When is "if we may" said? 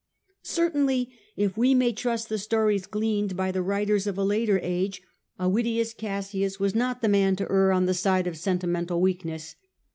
1.37-1.91